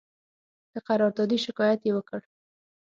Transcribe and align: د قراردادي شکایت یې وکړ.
د 0.71 0.73
قراردادي 0.87 1.37
شکایت 1.45 1.81
یې 1.87 1.91
وکړ. 1.95 2.21